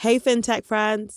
[0.00, 1.14] Hey, FinTech friends.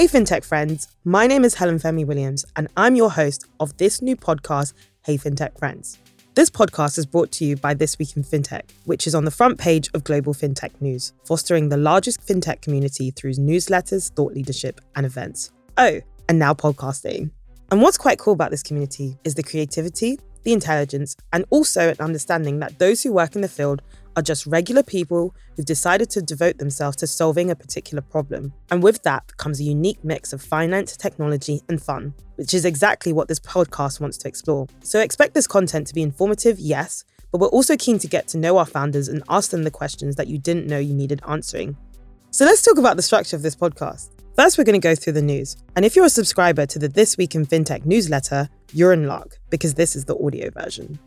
[0.00, 0.88] Hey, FinTech friends.
[1.04, 4.72] My name is Helen Femi Williams, and I'm your host of this new podcast,
[5.04, 5.98] Hey, FinTech Friends.
[6.34, 9.30] This podcast is brought to you by This Week in FinTech, which is on the
[9.30, 14.80] front page of Global FinTech News, fostering the largest FinTech community through newsletters, thought leadership,
[14.96, 15.52] and events.
[15.76, 17.30] Oh, and now podcasting.
[17.70, 21.96] And what's quite cool about this community is the creativity, the intelligence, and also an
[22.00, 23.82] understanding that those who work in the field
[24.16, 28.52] are just regular people who've decided to devote themselves to solving a particular problem.
[28.70, 33.12] And with that comes a unique mix of finance, technology, and fun, which is exactly
[33.12, 34.66] what this podcast wants to explore.
[34.82, 38.38] So expect this content to be informative, yes, but we're also keen to get to
[38.38, 41.76] know our founders and ask them the questions that you didn't know you needed answering.
[42.30, 44.10] So let's talk about the structure of this podcast.
[44.36, 45.56] First, we're going to go through the news.
[45.76, 49.38] And if you're a subscriber to the This Week in FinTech newsletter, you're in luck
[49.50, 50.98] because this is the audio version.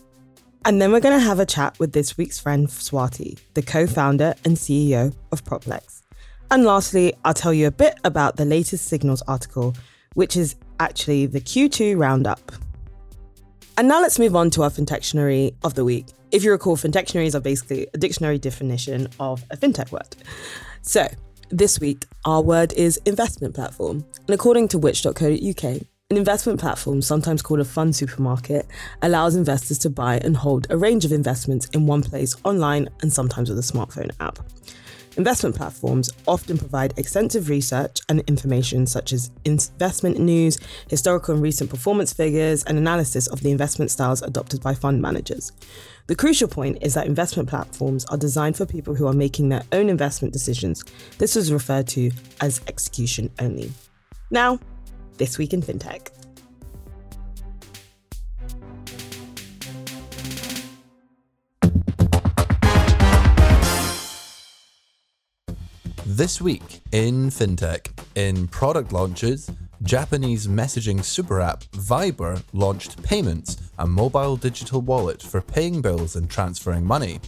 [0.65, 3.85] And then we're going to have a chat with this week's friend Swati, the co
[3.85, 6.03] founder and CEO of PropelX.
[6.51, 9.75] And lastly, I'll tell you a bit about the latest Signals article,
[10.13, 12.53] which is actually the Q2 roundup.
[13.77, 16.05] And now let's move on to our Fin-techionary of the week.
[16.31, 20.15] If you recall, Fin-techionaries are basically a dictionary definition of a fintech word.
[20.81, 21.07] So,
[21.49, 24.05] this week, our word is investment platform.
[24.27, 25.81] And according to which.co.uk,
[26.13, 28.67] an investment platform, sometimes called a fund supermarket,
[29.01, 33.11] allows investors to buy and hold a range of investments in one place online and
[33.11, 34.37] sometimes with a smartphone app.
[35.17, 41.71] Investment platforms often provide extensive research and information such as investment news, historical and recent
[41.71, 45.51] performance figures, and analysis of the investment styles adopted by fund managers.
[46.05, 49.63] The crucial point is that investment platforms are designed for people who are making their
[49.71, 50.83] own investment decisions.
[51.17, 53.71] This is referred to as execution only.
[54.29, 54.59] Now,
[55.17, 56.09] this Week in FinTech.
[66.05, 69.49] This week in FinTech, in product launches,
[69.81, 76.29] Japanese messaging super app Viber launched Payments, a mobile digital wallet for paying bills and
[76.29, 77.19] transferring money.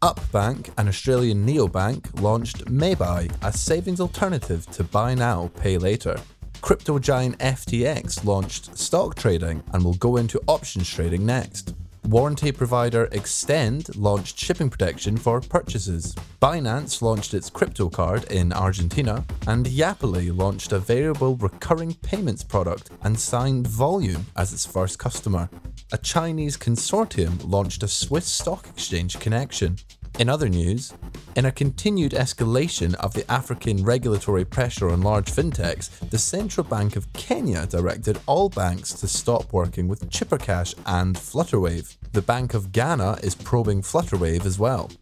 [0.00, 6.18] Upbank, an Australian neobank, launched Maybuy, a savings alternative to buy now, pay later
[6.62, 11.74] crypto giant FTX launched stock trading and will go into options trading next.
[12.08, 16.14] Warranty provider Extend launched shipping protection for purchases.
[16.40, 22.90] Binance launched its crypto card in Argentina, and Yapily launched a variable recurring payments product
[23.02, 25.48] and signed Volume as its first customer.
[25.92, 29.76] A Chinese consortium launched a Swiss stock exchange connection.
[30.22, 30.94] In other news,
[31.34, 36.94] in a continued escalation of the African regulatory pressure on large fintechs, the Central Bank
[36.94, 41.96] of Kenya directed all banks to stop working with Chippercash and Flutterwave.
[42.12, 44.92] The Bank of Ghana is probing Flutterwave as well.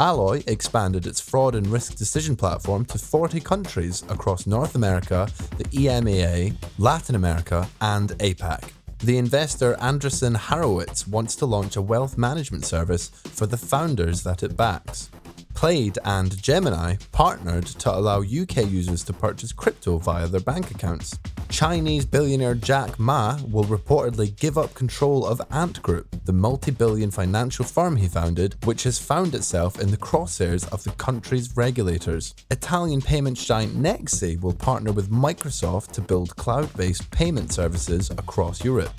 [0.00, 5.28] Alloy expanded its fraud and risk decision platform to 40 countries across North America,
[5.58, 8.70] the EMEA, Latin America, and APAC.
[9.04, 14.44] The investor Andreessen Horowitz wants to launch a wealth management service for the founders that
[14.44, 15.10] it backs.
[15.54, 21.18] Plaid and Gemini partnered to allow UK users to purchase crypto via their bank accounts.
[21.52, 27.10] Chinese billionaire Jack Ma will reportedly give up control of Ant Group, the multi billion
[27.10, 32.34] financial firm he founded, which has found itself in the crosshairs of the country's regulators.
[32.50, 38.64] Italian payments giant Nexi will partner with Microsoft to build cloud based payment services across
[38.64, 38.94] Europe.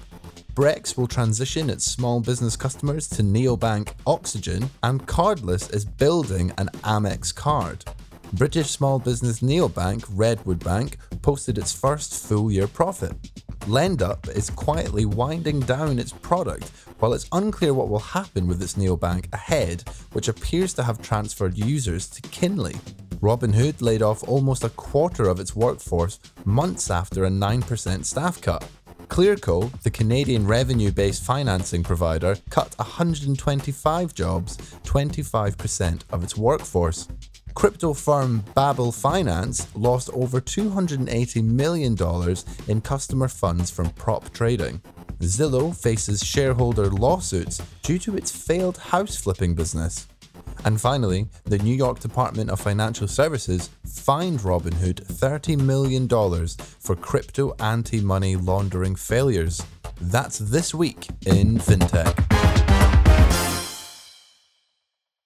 [0.53, 6.67] Brex will transition its small business customers to neobank Oxygen, and Cardless is building an
[6.83, 7.83] Amex card.
[8.33, 13.13] British small business neobank Redwood Bank posted its first full year profit.
[13.67, 18.73] LendUp is quietly winding down its product while it's unclear what will happen with its
[18.73, 22.75] neobank ahead, which appears to have transferred users to Kinly.
[23.21, 28.67] Robinhood laid off almost a quarter of its workforce months after a 9% staff cut.
[29.09, 37.07] Clearco, the Canadian revenue based financing provider, cut 125 jobs, 25% of its workforce.
[37.55, 41.97] Crypto firm Babel Finance lost over $280 million
[42.67, 44.81] in customer funds from prop trading.
[45.19, 50.07] Zillow faces shareholder lawsuits due to its failed house flipping business.
[50.65, 56.07] And finally, the New York Department of Financial Services fined Robinhood $30 million
[56.79, 59.63] for crypto anti money laundering failures.
[60.01, 62.33] That's this week in FinTech.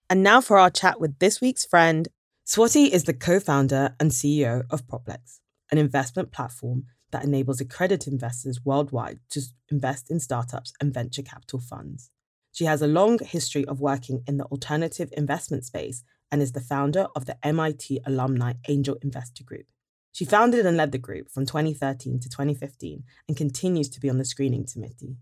[0.10, 2.08] And now for our chat with this week's friend.
[2.48, 5.40] Swati is the co founder and CEO of PropelX,
[5.70, 11.60] an investment platform that enables accredited investors worldwide to invest in startups and venture capital
[11.60, 12.10] funds.
[12.54, 16.62] She has a long history of working in the alternative investment space and is the
[16.62, 19.66] founder of the MIT Alumni Angel Investor Group.
[20.14, 24.20] She founded and led the group from 2013 to 2015 and continues to be on
[24.20, 25.18] the screening committee.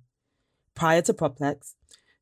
[0.75, 1.73] Prior to PropelX,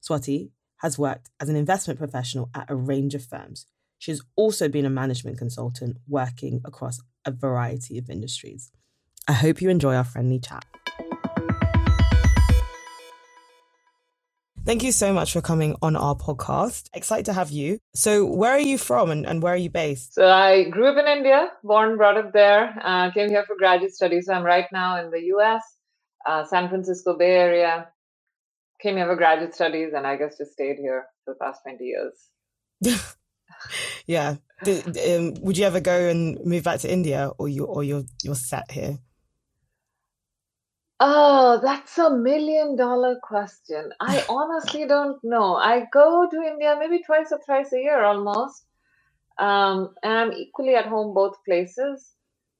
[0.01, 3.65] Swati has worked as an investment professional at a range of firms.
[4.03, 8.69] She has also been a management consultant working across a variety of industries.
[9.29, 10.65] I hope you enjoy our friendly chat.
[14.65, 16.89] Thank you so much for coming on our podcast.
[16.93, 17.79] Excited to have you.
[17.95, 20.15] So, where are you from and, and where are you based?
[20.15, 23.95] So, I grew up in India, born, brought up there, uh, came here for graduate
[23.95, 24.25] studies.
[24.25, 25.61] So, I'm right now in the US,
[26.27, 27.87] uh, San Francisco Bay Area.
[28.81, 31.85] Came here for graduate studies and I guess just stayed here for the past 20
[31.85, 33.13] years.
[34.07, 34.35] yeah.
[34.63, 38.05] Did, um, would you ever go and move back to India or you or you're
[38.23, 38.97] you're set here?
[41.05, 43.91] Oh, that's a million dollar question.
[43.99, 45.55] I honestly don't know.
[45.55, 48.65] I go to India maybe twice or thrice a year almost.
[49.37, 52.13] Um, and I'm equally at home both places.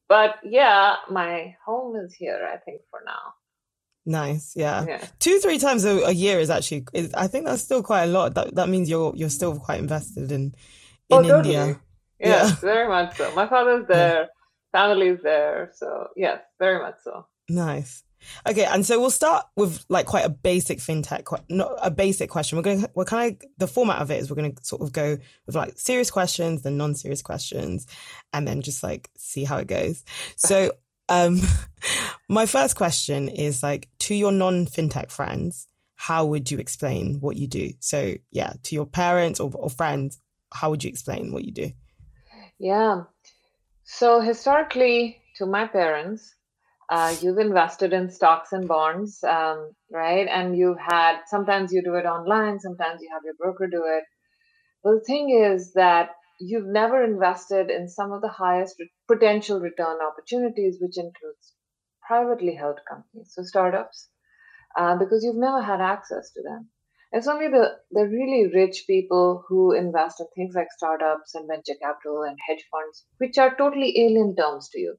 [0.09, 3.33] But yeah, my home is here, I think, for now.
[4.05, 4.85] Nice, yeah.
[4.85, 5.07] yeah.
[5.19, 6.85] Two, three times a, a year is actually.
[6.93, 8.35] Is, I think that's still quite a lot.
[8.35, 10.53] That that means you're you're still quite invested in
[11.09, 11.59] in oh, India.
[11.59, 11.79] Totally.
[12.19, 13.33] Yes, yeah, very much so.
[13.35, 14.25] My father's there, yeah.
[14.71, 17.25] family's there, so yes, very much so.
[17.49, 18.03] Nice.
[18.47, 22.57] Okay, and so we'll start with like quite a basic fintech, not a basic question.
[22.57, 24.81] We're going, to, we're kind of the format of it is we're going to sort
[24.81, 27.87] of go with like serious questions, then non-serious questions,
[28.31, 30.03] and then just like see how it goes.
[30.37, 30.71] So,
[31.09, 31.41] um,
[32.29, 37.47] my first question is like to your non-fintech friends, how would you explain what you
[37.47, 37.71] do?
[37.79, 40.19] So, yeah, to your parents or, or friends,
[40.53, 41.71] how would you explain what you do?
[42.59, 43.03] Yeah.
[43.83, 46.33] So historically, to my parents,
[46.89, 50.27] uh, you've invested in stocks and bonds, um, right?
[50.27, 54.03] And you've had sometimes you do it online, sometimes you have your broker do it.
[54.83, 56.09] But the thing is that
[56.39, 58.75] you've never invested in some of the highest
[59.07, 61.53] potential return opportunities, which includes
[62.05, 64.09] privately held companies, so startups,
[64.77, 66.69] uh, because you've never had access to them.
[67.13, 71.75] It's only the, the really rich people who invest in things like startups and venture
[71.79, 74.95] capital and hedge funds, which are totally alien terms to you.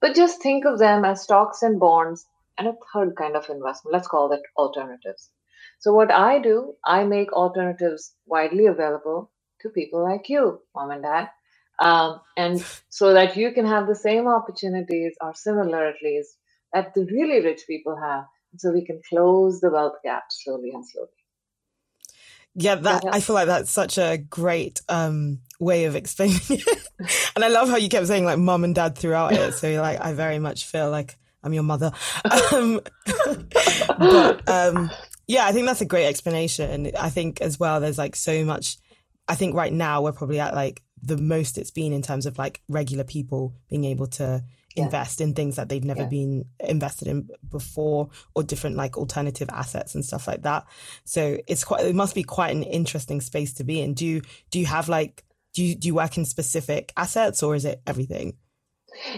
[0.00, 2.26] But just think of them as stocks and bonds
[2.58, 3.92] and a third kind of investment.
[3.92, 5.30] Let's call it alternatives.
[5.78, 9.30] So, what I do, I make alternatives widely available
[9.60, 11.30] to people like you, mom and dad.
[11.80, 16.36] Um, and so that you can have the same opportunities or similar at least
[16.72, 18.24] that the really rich people have.
[18.56, 21.10] So we can close the wealth gap slowly and slowly.
[22.54, 26.88] Yeah, that I feel like that's such a great um, way of explaining it.
[27.34, 29.54] and I love how you kept saying like mom and dad throughout it.
[29.54, 31.92] So you're like I very much feel like I'm your mother.
[32.52, 32.80] Um,
[33.98, 34.90] but um,
[35.26, 36.70] yeah, I think that's a great explanation.
[36.70, 38.78] And I think as well, there's like so much.
[39.28, 42.38] I think right now we're probably at like the most it's been in terms of
[42.38, 44.42] like regular people being able to
[44.74, 44.84] yeah.
[44.84, 46.08] invest in things that they've never yeah.
[46.08, 50.64] been invested in before or different like alternative assets and stuff like that.
[51.04, 53.94] So it's quite it must be quite an interesting space to be in.
[53.94, 57.54] Do you do you have like do you do you work in specific assets or
[57.54, 58.36] is it everything?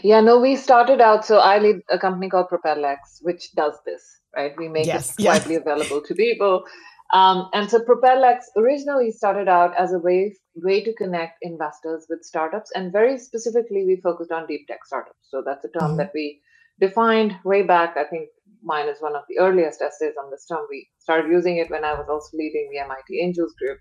[0.03, 1.25] Yeah, no, we started out.
[1.25, 4.03] So I lead a company called PropelX, which does this,
[4.35, 4.53] right?
[4.57, 5.15] We make yes.
[5.19, 5.61] it widely yeah.
[5.61, 6.65] available to people.
[7.13, 12.25] Um, and so PropelX originally started out as a way way to connect investors with
[12.25, 15.29] startups, and very specifically, we focused on deep tech startups.
[15.31, 15.99] So that's a term mm-hmm.
[15.99, 16.41] that we
[16.81, 17.97] defined way back.
[17.97, 18.29] I think
[18.63, 20.67] mine is one of the earliest essays on this term.
[20.69, 23.79] We started using it when I was also leading the MIT Angels Group.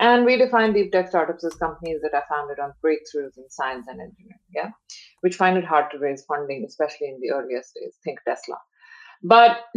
[0.00, 3.86] And we define deep tech startups as companies that are founded on breakthroughs in science
[3.88, 4.70] and engineering, yeah,
[5.20, 7.94] which find it hard to raise funding, especially in the earliest days.
[8.02, 8.56] Think Tesla.
[9.22, 9.60] But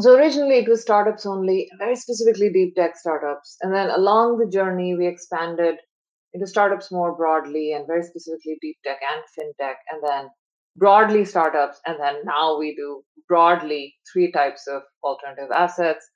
[0.00, 3.56] so originally it was startups only, very specifically deep tech startups.
[3.62, 5.76] And then along the journey, we expanded
[6.32, 10.30] into startups more broadly and very specifically deep tech and fintech, and then
[10.76, 11.80] broadly startups.
[11.86, 16.08] And then now we do broadly three types of alternative assets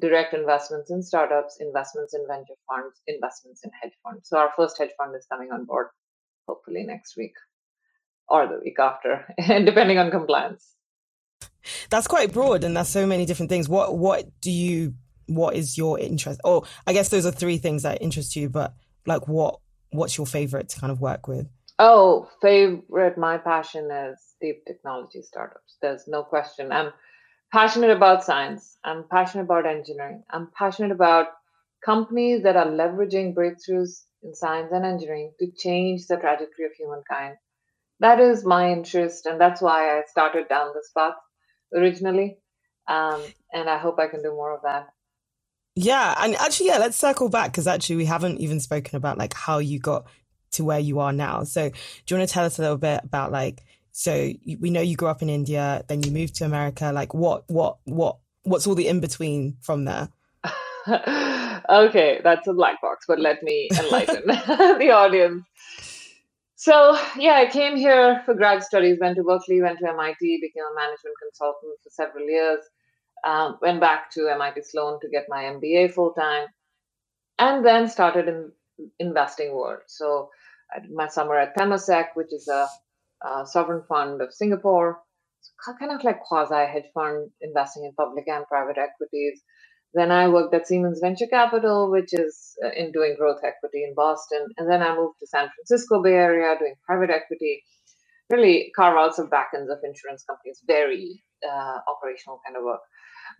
[0.00, 4.28] direct investments in startups, investments in venture funds, investments in hedge funds.
[4.28, 5.88] So our first hedge fund is coming on board
[6.48, 7.34] hopefully next week
[8.28, 10.74] or the week after, depending on compliance.
[11.90, 13.68] That's quite broad and that's so many different things.
[13.68, 14.94] What what do you
[15.26, 16.40] what is your interest?
[16.44, 18.74] Oh, I guess those are three things that interest you, but
[19.06, 21.48] like what what's your favorite to kind of work with?
[21.78, 23.18] Oh, favorite.
[23.18, 25.76] My passion is deep technology startups.
[25.82, 26.70] There's no question.
[26.70, 26.92] I'm
[27.52, 28.78] passionate about science.
[28.84, 30.22] I'm passionate about engineering.
[30.30, 31.28] I'm passionate about
[31.84, 37.36] companies that are leveraging breakthroughs in science and engineering to change the trajectory of humankind.
[38.00, 41.14] That is my interest, and that's why I started down this path
[41.74, 42.38] originally.
[42.86, 44.88] Um, and I hope I can do more of that.
[45.76, 49.34] Yeah, and actually, yeah, let's circle back because actually we haven't even spoken about like
[49.34, 50.06] how you got
[50.52, 51.42] to where you are now.
[51.44, 53.64] So, do you want to tell us a little bit about like?
[53.96, 56.90] So we know you grew up in India, then you moved to America.
[56.92, 60.08] Like, what, what, what, what's all the in between from there?
[60.88, 65.44] okay, that's a black box, but let me enlighten the audience.
[66.64, 70.64] So, yeah, I came here for grad studies, went to Berkeley, went to MIT, became
[70.64, 72.60] a management consultant for several years
[73.24, 76.46] um, went back to MIT Sloan to get my MBA full time,
[77.38, 78.52] and then started in
[78.98, 79.80] investing world.
[79.86, 80.30] So
[80.74, 82.68] I did my summer at Temasek, which is a,
[83.26, 85.00] a sovereign fund of Singapore,
[85.78, 89.42] kind of like quasi hedge fund investing in public and private equities.
[89.94, 93.94] Then I worked at Siemens Venture Capital, which is uh, in doing growth equity in
[93.94, 94.46] Boston.
[94.58, 97.62] And then I moved to San Francisco Bay Area doing private equity,
[98.30, 102.80] really carve outs of backends of insurance companies, very uh, operational kind of work.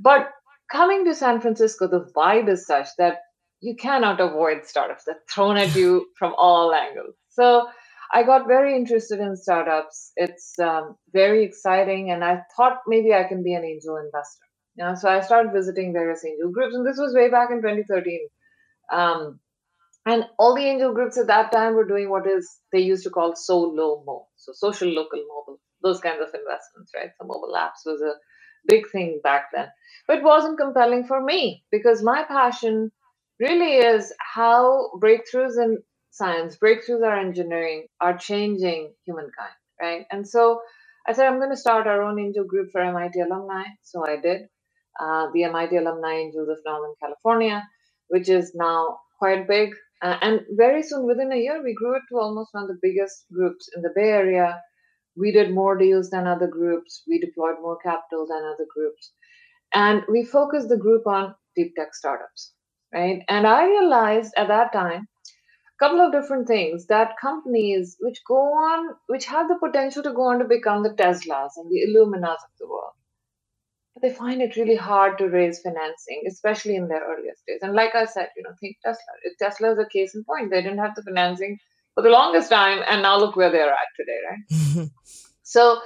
[0.00, 0.30] But
[0.70, 3.18] coming to San Francisco, the vibe is such that
[3.60, 7.16] you cannot avoid startups that thrown at you from all angles.
[7.30, 7.66] So
[8.12, 10.12] I got very interested in startups.
[10.16, 14.44] It's um, very exciting, and I thought maybe I can be an angel investor.
[14.76, 18.20] Know, so I started visiting various angel groups, and this was way back in 2013.
[18.92, 19.40] Um,
[20.06, 23.10] and all the angel groups at that time were doing what is they used to
[23.10, 27.10] call SoLoMo, so social, local, mobile, those kinds of investments, right?
[27.20, 28.14] So mobile apps was a
[28.66, 29.68] big thing back then.
[30.08, 32.90] But it wasn't compelling for me because my passion
[33.38, 35.78] really is how breakthroughs in
[36.10, 40.04] science, breakthroughs in engineering are changing humankind, right?
[40.10, 40.60] And so
[41.06, 43.64] I said, I'm going to start our own angel group for MIT alumni.
[43.84, 44.42] So I did.
[45.00, 47.66] Uh, the MIT Alumni Angels of Northern California,
[48.08, 49.70] which is now quite big.
[50.02, 52.78] Uh, and very soon, within a year, we grew it to almost one of the
[52.82, 54.60] biggest groups in the Bay Area
[55.16, 57.02] we did more deals than other groups.
[57.06, 59.12] We deployed more capital than other groups.
[59.72, 62.52] And we focused the group on deep tech startups,
[62.92, 63.22] right?
[63.28, 68.36] And I realized at that time a couple of different things that companies which go
[68.36, 72.42] on, which have the potential to go on to become the Teslas and the Illuminas
[72.44, 72.94] of the world,
[73.94, 77.60] but they find it really hard to raise financing, especially in their earliest days.
[77.62, 79.02] And like I said, you know, think Tesla.
[79.38, 80.50] Tesla is a case in point.
[80.50, 81.58] They didn't have the financing
[81.94, 84.88] for the longest time, and now look where they're at today, right?
[85.44, 85.80] so,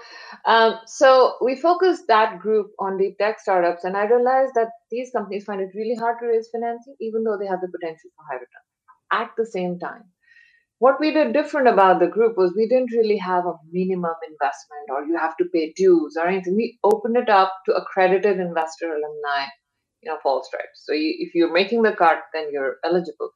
[0.46, 5.10] um, so we focused that group on deep tech startups, and I realized that these
[5.10, 8.24] companies find it really hard to raise financing, even though they have the potential for
[8.26, 8.64] high return.
[9.12, 10.04] At the same time,
[10.78, 14.86] what we did different about the group was we didn't really have a minimum investment
[14.90, 16.54] or you have to pay dues or anything.
[16.56, 19.46] We opened it up to accredited investor alumni,
[20.02, 20.84] you know, fall stripes.
[20.84, 23.30] So you, if you're making the cut, then you're eligible.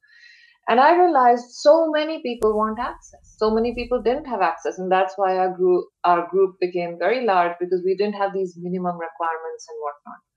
[0.68, 3.34] And I realized so many people want access.
[3.36, 4.78] So many people didn't have access.
[4.78, 8.56] And that's why our group, our group became very large because we didn't have these
[8.56, 10.31] minimum requirements and whatnot.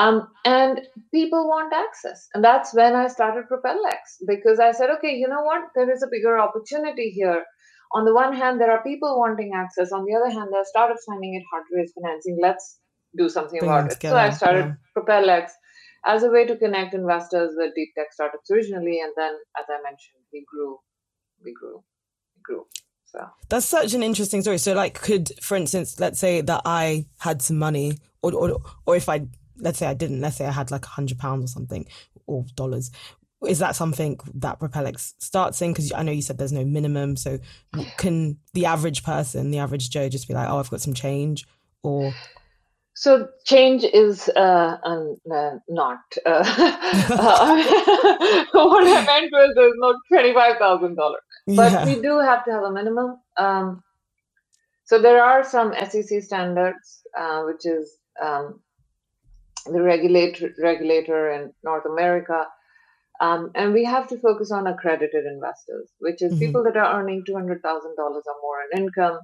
[0.00, 0.80] Um, and
[1.12, 2.28] people want access.
[2.32, 4.00] And that's when I started PropelX
[4.32, 5.62] because I said, okay, you know what?
[5.74, 7.40] There is a bigger opportunity here.
[7.96, 9.92] On the one hand, there are people wanting access.
[9.92, 12.38] On the other hand, there are startups finding it hard to raise financing.
[12.48, 12.78] Let's
[13.16, 13.94] do something Bring about it.
[13.94, 14.14] Together.
[14.14, 14.74] So I started yeah.
[14.94, 15.44] PropelX
[16.06, 19.00] as a way to connect investors with deep tech startups originally.
[19.00, 20.78] And then, as I mentioned, we grew,
[21.44, 21.82] we grew,
[22.36, 22.66] we grew.
[23.06, 24.58] So that's such an interesting story.
[24.58, 28.96] So, like, could, for instance, let's say that I had some money, or or, or
[28.96, 29.26] if I,
[29.58, 31.86] let's say I didn't, let's say I had like a hundred pounds or something,
[32.26, 32.90] or dollars.
[33.46, 35.72] Is that something that PropelX starts in?
[35.72, 37.16] Because I know you said there's no minimum.
[37.16, 37.38] So,
[37.96, 41.46] can the average person, the average Joe, just be like, "Oh, I've got some change,"
[41.82, 42.12] or
[42.98, 45.04] so change is uh, uh,
[45.68, 46.00] not.
[46.26, 46.42] Uh,
[48.52, 51.84] what I meant was there's no twenty-five thousand dollars, but yeah.
[51.84, 53.20] we do have to have a minimum.
[53.36, 53.84] Um,
[54.84, 58.60] so there are some SEC standards, uh, which is um,
[59.72, 62.46] the regulator regulator in North America,
[63.20, 66.40] um, and we have to focus on accredited investors, which is mm-hmm.
[66.40, 69.18] people that are earning two hundred thousand dollars or more in income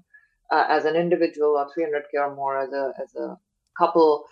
[0.51, 3.37] uh, as an individual, or three hundred k or more as a as a
[3.79, 4.25] couple,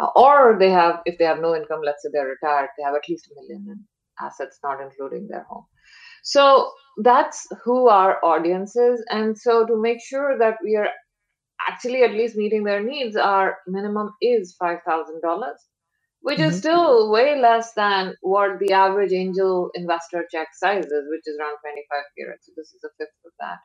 [0.00, 2.94] uh, or they have, if they have no income, let's say they're retired, they have
[2.94, 3.78] at least a million in
[4.20, 5.64] assets, not including their home.
[6.22, 6.72] So
[7.02, 9.02] that's who our audience is.
[9.10, 10.88] And so to make sure that we are
[11.68, 14.82] actually at least meeting their needs, our minimum is $5,000.
[16.22, 16.50] which mm-hmm.
[16.50, 21.38] is still way less than what the average angel investor check size is, which is
[21.38, 22.34] around 25k.
[22.42, 23.58] So this is a fifth of that.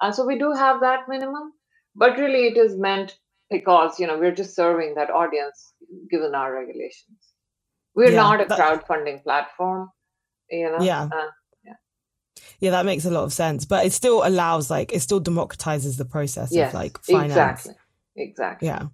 [0.00, 1.52] And so we do have that minimum,
[1.94, 3.16] but really it is meant
[3.50, 5.74] because you know we're just serving that audience
[6.10, 7.18] given our regulations.
[7.94, 9.88] We're yeah, not a crowdfunding platform,
[10.48, 10.80] you know.
[10.80, 11.08] Yeah.
[11.12, 11.26] Uh,
[12.58, 12.66] yeah.
[12.66, 15.96] Yeah, that makes a lot of sense, but it still allows like it still democratizes
[15.96, 17.66] the process yes, of like finance.
[17.66, 17.74] Exactly.
[18.16, 18.68] Exactly.
[18.68, 18.86] Yeah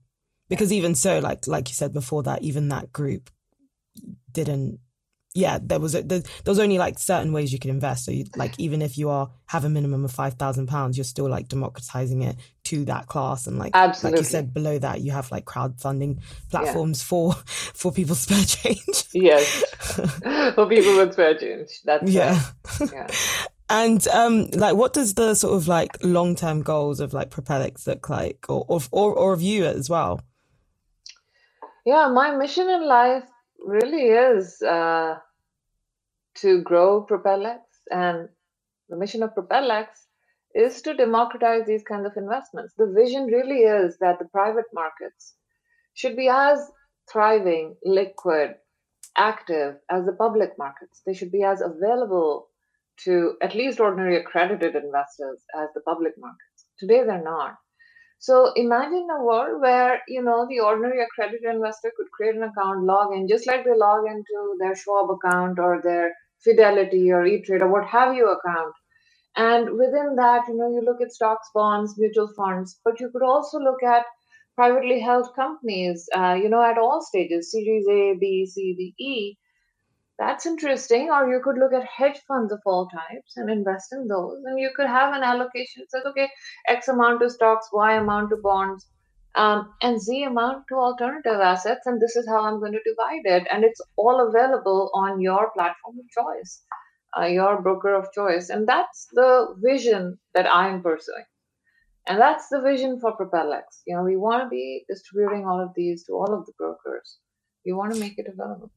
[0.48, 3.30] because even so like like you said before that even that group
[4.32, 4.78] didn't
[5.36, 8.04] yeah there was a, there, there was only like certain ways you could invest.
[8.04, 11.28] So you like even if you are have a minimum of 5000 pounds you're still
[11.28, 13.46] like democratizing it to that class.
[13.46, 14.18] And like Absolutely.
[14.18, 17.08] like you said below that you have like crowdfunding platforms yeah.
[17.08, 17.32] for
[17.74, 19.04] for people's spare change.
[19.12, 19.64] Yes.
[20.54, 21.80] For people with spare change.
[21.84, 22.40] That's yeah,
[22.92, 23.06] yeah.
[23.68, 27.86] And um, like, what does the sort of like long term goals of like PropelX
[27.86, 30.20] look like, or or or, or of you as well?
[31.84, 33.24] Yeah, my mission in life
[33.58, 35.16] really is uh,
[36.42, 38.28] to grow PropelX, and
[38.88, 39.86] the mission of PropelX
[40.54, 42.74] is to democratize these kinds of investments.
[42.78, 45.34] The vision really is that the private markets
[45.94, 46.58] should be as
[47.10, 48.54] thriving, liquid,
[49.16, 51.02] active as the public markets.
[51.06, 52.48] They should be as available
[53.04, 56.66] to at least ordinary accredited investors as the public markets.
[56.78, 57.56] Today, they're not.
[58.18, 62.84] So imagine a world where you know the ordinary accredited investor could create an account,
[62.84, 67.62] log in, just like they log into their Schwab account or their Fidelity or E-Trade
[67.62, 68.74] or what have you account.
[69.36, 73.22] And within that, you know, you look at stocks, bonds, mutual funds, but you could
[73.22, 74.06] also look at
[74.54, 79.36] privately held companies, uh, you know, at all stages, Series A, B, C, D, E,
[80.18, 81.10] that's interesting.
[81.10, 84.42] Or you could look at hedge funds of all types and invest in those.
[84.46, 86.30] And you could have an allocation that says, okay,
[86.68, 88.86] X amount to stocks, Y amount to bonds,
[89.36, 91.86] um, and Z amount to alternative assets.
[91.86, 93.46] And this is how I'm going to divide it.
[93.52, 96.62] And it's all available on your platform of choice,
[97.18, 98.48] uh, your broker of choice.
[98.48, 101.24] And that's the vision that I'm pursuing.
[102.08, 103.62] And that's the vision for PropelX.
[103.86, 107.18] You know, we want to be distributing all of these to all of the brokers.
[107.64, 108.70] We want to make it available.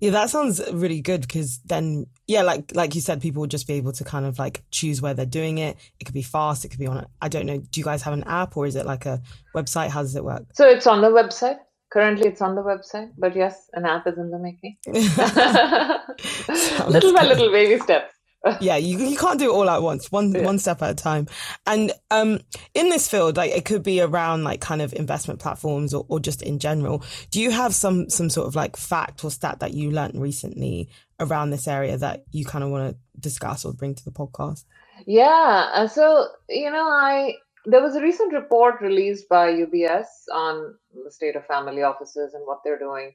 [0.00, 3.66] Yeah, that sounds really good because then, yeah, like like you said, people would just
[3.66, 5.76] be able to kind of like choose where they're doing it.
[5.98, 6.64] It could be fast.
[6.64, 7.06] It could be on.
[7.22, 7.58] I don't know.
[7.58, 9.22] Do you guys have an app or is it like a
[9.54, 9.88] website?
[9.88, 10.44] How does it work?
[10.54, 11.56] So it's on the website.
[11.92, 14.76] Currently, it's on the website, but yes, an app is in the making.
[16.88, 18.15] little by little, baby steps
[18.60, 20.10] yeah, you you can't do it all at once.
[20.12, 20.42] One yeah.
[20.42, 21.26] one step at a time.
[21.66, 22.40] And um,
[22.74, 26.20] in this field, like it could be around like kind of investment platforms or, or
[26.20, 27.02] just in general.
[27.30, 30.88] Do you have some some sort of like fact or stat that you learned recently
[31.18, 34.64] around this area that you kind of want to discuss or bring to the podcast?
[35.06, 35.70] Yeah.
[35.72, 41.10] Uh, so you know, I there was a recent report released by UBS on the
[41.10, 43.12] state of family offices and what they're doing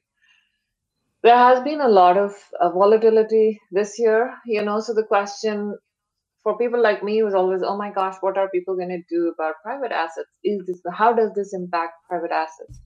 [1.22, 5.74] there has been a lot of uh, volatility this year you know so the question
[6.42, 9.32] for people like me was always oh my gosh what are people going to do
[9.34, 10.28] about private assets?
[10.42, 12.80] Is this how does this impact private assets?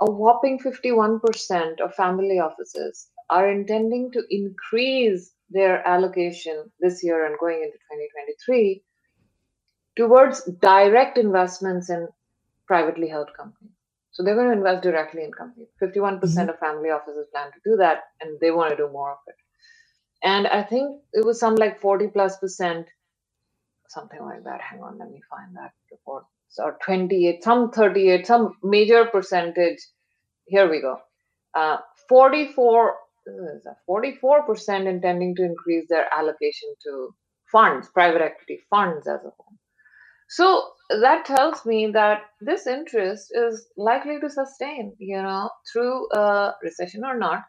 [0.00, 7.38] A whopping 51% of family offices are intending to increase their allocation this year and
[7.38, 8.82] going into 2023
[9.96, 12.06] towards direct investments in
[12.66, 13.77] privately held companies
[14.18, 15.68] so they're going to invest directly in companies.
[15.80, 18.88] 51% mm hmm of family offices plan to do that, and they want to do
[18.90, 19.36] more of it.
[20.24, 22.88] And I think it was some like 40 plus percent,
[23.88, 24.60] something like that.
[24.60, 26.24] Hang on, let me find that report.
[26.48, 29.78] So 28, some 38, some major percentage.
[30.46, 30.96] Here we go.
[31.54, 31.76] Uh,
[32.08, 32.96] 44,
[33.88, 37.14] 44% intending to increase their allocation to
[37.52, 39.54] funds, private equity funds as a whole.
[40.28, 46.54] So that tells me that this interest is likely to sustain, you know, through a
[46.62, 47.44] recession or not.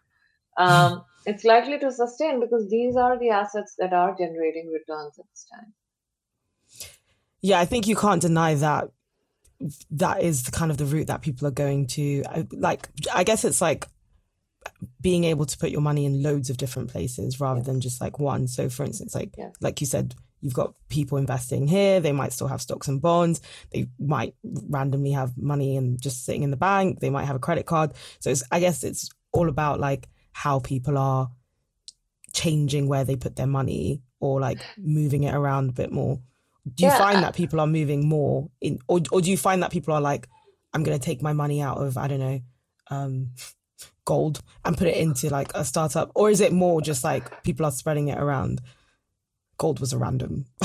[0.58, 5.26] Um, it's likely to sustain because these are the assets that are generating returns at
[5.30, 5.74] this time.
[7.42, 8.90] Yeah, I think you can't deny that
[9.92, 12.24] that is the kind of the route that people are going to.
[12.52, 13.88] Like, I guess it's like
[15.02, 18.20] being able to put your money in loads of different places rather than just like
[18.20, 18.48] one.
[18.48, 22.00] So, for instance, like like you said, You've got people investing here.
[22.00, 23.42] They might still have stocks and bonds.
[23.72, 27.00] They might randomly have money and just sitting in the bank.
[27.00, 27.92] They might have a credit card.
[28.20, 31.30] So I guess it's all about like how people are
[32.34, 36.20] changing where they put their money or like moving it around a bit more.
[36.76, 36.98] Do you yeah.
[36.98, 40.02] find that people are moving more in, or, or do you find that people are
[40.02, 40.28] like,
[40.74, 42.40] I'm going to take my money out of, I don't know,
[42.92, 43.32] um,
[44.06, 46.12] gold and put it into like a startup?
[46.16, 48.62] Or is it more just like people are spreading it around?
[49.60, 50.46] Gold was a random.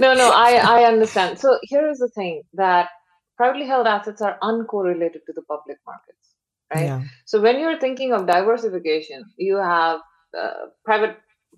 [0.00, 1.38] no, no, I, I understand.
[1.38, 2.88] So here is the thing that
[3.36, 6.26] privately held assets are uncorrelated to the public markets,
[6.74, 6.86] right?
[6.86, 7.02] Yeah.
[7.26, 10.00] So when you're thinking of diversification, you have
[10.38, 11.16] uh, private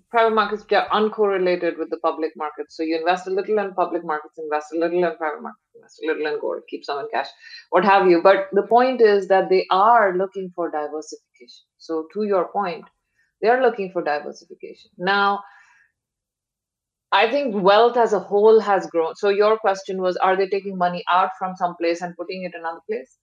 [0.09, 2.77] private markets which are uncorrelated with the public markets.
[2.77, 5.99] So you invest a little in public markets, invest a little in private markets, invest
[6.03, 7.27] a little in gold, keep some in cash,
[7.69, 8.21] what have you.
[8.21, 11.65] But the point is that they are looking for diversification.
[11.77, 12.85] So to your point,
[13.41, 14.91] they are looking for diversification.
[14.97, 15.41] Now,
[17.11, 19.15] I think wealth as a whole has grown.
[19.15, 22.53] So your question was, are they taking money out from some place and putting it
[22.57, 23.17] another place?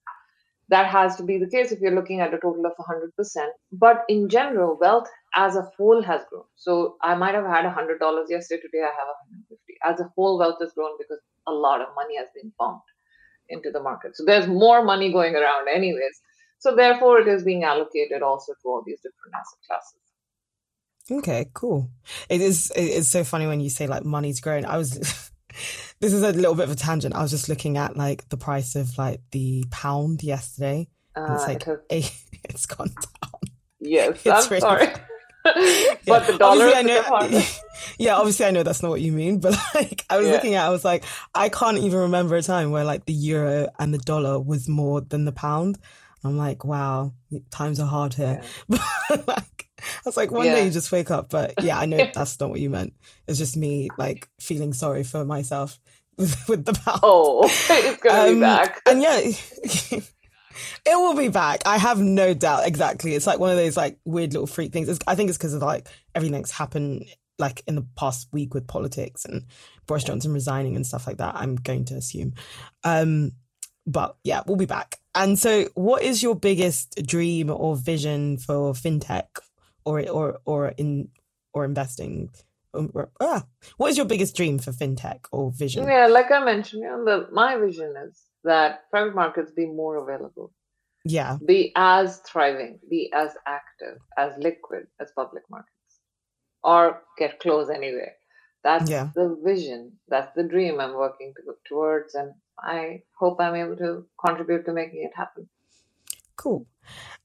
[0.69, 3.47] That has to be the case if you're looking at a total of 100%.
[3.71, 6.45] But in general, wealth as a whole has grown.
[6.55, 9.09] So I might have had $100 yesterday, today I have
[9.49, 9.77] 150.
[9.83, 12.87] As a whole, wealth has grown because a lot of money has been pumped
[13.49, 14.15] into the market.
[14.15, 16.21] So there's more money going around, anyways.
[16.59, 20.02] So therefore, it is being allocated also to all these different asset classes.
[21.11, 21.89] Okay, cool.
[22.29, 22.71] It is.
[22.75, 24.65] It's so funny when you say like money's grown.
[24.65, 24.91] I was.
[25.99, 27.13] this is a little bit of a tangent.
[27.13, 30.87] I was just looking at like the price of like the pound yesterday.
[31.15, 32.25] Uh, it's like it has...
[32.45, 33.41] it's gone down.
[33.79, 34.61] Yes, it's I'm really...
[34.61, 34.87] sorry.
[36.07, 37.43] but the dollar obviously I know,
[37.99, 40.31] yeah obviously i know that's not what you mean but like i was yeah.
[40.31, 41.03] looking at i was like
[41.35, 45.01] i can't even remember a time where like the euro and the dollar was more
[45.01, 45.77] than the pound
[46.23, 47.11] i'm like wow
[47.51, 48.77] times are hard here yeah.
[49.27, 49.52] like I
[50.05, 50.55] was like, one yeah.
[50.55, 51.29] day you just wake up.
[51.29, 52.93] But yeah, I know that's not what you meant.
[53.27, 55.79] It's just me like feeling sorry for myself
[56.17, 56.99] with, with the pound.
[57.03, 58.81] Oh, it's gonna um, be back.
[58.85, 59.19] And yeah,
[60.85, 61.63] it will be back.
[61.65, 62.67] I have no doubt.
[62.67, 63.15] Exactly.
[63.15, 64.89] It's like one of those like weird little freak things.
[64.89, 67.05] It's, I think it's because of like everything that's happened
[67.39, 69.45] like in the past week with politics and
[69.87, 71.35] Boris Johnson resigning and stuff like that.
[71.35, 72.33] I'm going to assume.
[72.83, 73.31] Um,
[73.85, 74.99] but yeah, we'll be back.
[75.15, 79.25] And so, what is your biggest dream or vision for fintech
[79.85, 81.09] or or or in
[81.53, 82.29] or investing
[82.75, 83.45] um, ah,
[83.77, 85.85] what is your biggest dream for fintech or vision?
[85.87, 89.97] Yeah like i mentioned you know, the, my vision is that private markets be more
[89.97, 90.51] available.
[91.05, 91.37] Yeah.
[91.45, 95.69] Be as thriving be as active as liquid as public markets
[96.63, 98.11] or get close anyway
[98.63, 99.09] that's yeah.
[99.15, 104.05] the vision that's the dream i'm working to, towards and i hope i'm able to
[104.25, 105.47] contribute to making it happen
[106.43, 106.67] cool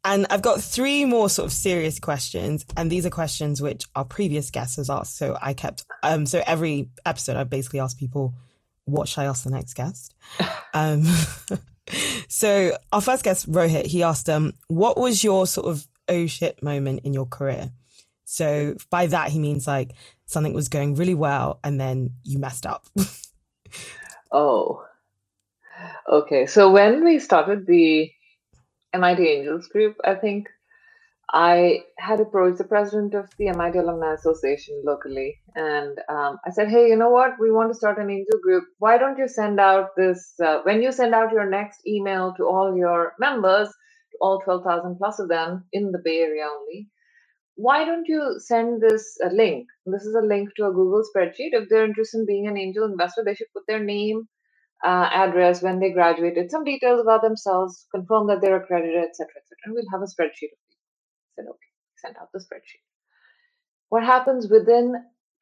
[0.05, 4.05] and I've got three more sort of serious questions, and these are questions which our
[4.05, 5.17] previous guest has asked.
[5.17, 8.35] So I kept, um, so every episode I basically ask people,
[8.85, 10.15] what should I ask the next guest?
[10.75, 11.05] um,
[12.29, 16.63] so our first guest, Rohit, he asked, um, what was your sort of oh shit
[16.63, 17.71] moment in your career?
[18.25, 19.93] So by that he means like
[20.27, 22.87] something was going really well and then you messed up.
[24.33, 24.87] oh,
[26.11, 26.47] okay.
[26.47, 28.11] So when we started the
[28.95, 30.49] MIT Angels Group, I think
[31.33, 36.69] I had approached the president of the MIT Alumni Association locally, and um, I said,
[36.71, 37.33] "Hey, you know what?
[37.41, 38.65] We want to start an angel group.
[38.79, 40.35] Why don't you send out this?
[40.41, 43.69] Uh, when you send out your next email to all your members,
[44.21, 46.89] all twelve thousand plus of them in the Bay Area only,
[47.57, 49.67] why don't you send this a link?
[49.87, 51.53] This is a link to a Google spreadsheet.
[51.53, 54.29] If they're interested in being an angel investor, they should put their name,
[54.85, 59.57] uh, address, when they graduated, some details about themselves, confirm that they're accredited, etc., etc.
[59.65, 60.79] And we'll have a spreadsheet of people.
[61.27, 62.85] I said, okay, send out the spreadsheet.
[63.89, 64.95] What happens within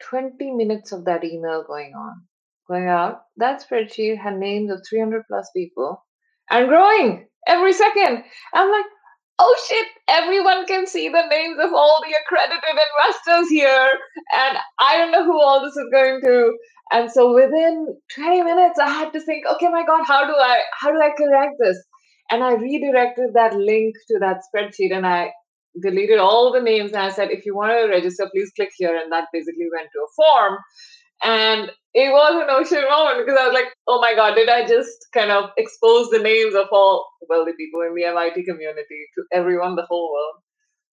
[0.03, 2.23] 20 minutes of that email going on,
[2.69, 6.05] going out, that spreadsheet had names of 300 plus people
[6.51, 8.25] and growing every second.
[8.55, 8.87] I'm like,
[9.39, 13.91] oh shit, everyone can see the names of all the accredited investors here.
[14.33, 16.57] And I don't know who all this is going to.
[16.93, 20.61] And so within 20 minutes, I had to think, okay, my God, how do I
[20.81, 21.79] how do I correct this?
[22.31, 25.33] And I redirected that link to that spreadsheet and I
[25.83, 28.97] deleted all the names and I said, if you want to register, please click here.
[28.97, 30.59] And that basically went to a form.
[31.23, 34.67] And it was an ocean moment because I was like, oh my God, did I
[34.67, 39.25] just kind of expose the names of all wealthy people in the MIT community to
[39.33, 40.43] everyone, the whole world?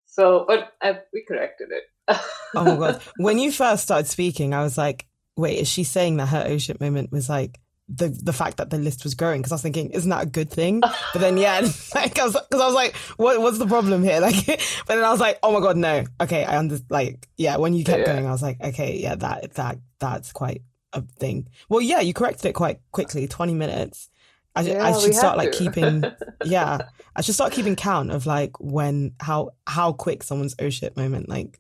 [0.07, 1.85] So, but I, we corrected it.
[2.55, 3.03] oh my God.
[3.17, 5.07] When you first started speaking, I was like,
[5.37, 7.59] wait, is she saying that her ocean moment was like
[7.93, 10.27] the the fact that the list was growing because I was thinking, isn't that a
[10.27, 10.81] good thing?
[10.81, 11.61] But then yeah,
[11.95, 14.21] like because I was like, what what's the problem here?
[14.31, 16.05] Like, but then I was like, oh my god, no.
[16.21, 16.91] Okay, I understand.
[16.91, 18.13] Like, yeah, when you kept yeah.
[18.13, 21.49] going, I was like, okay, yeah, that that that's quite a thing.
[21.69, 24.11] Well, yeah, you corrected it quite quickly, twenty minutes.
[24.55, 26.05] I, yeah, I should start like keeping,
[26.45, 26.79] yeah,
[27.15, 31.29] I should start keeping count of like when how how quick someone's oh shit moment,
[31.29, 31.59] like